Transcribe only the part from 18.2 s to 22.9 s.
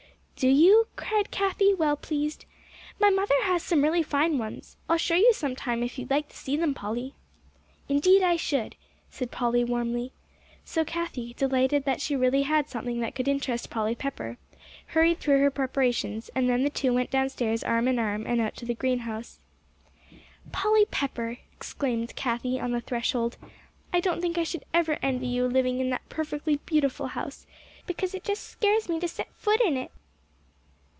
and out to the greenhouse. "Polly Pepper!" exclaimed Cathie on the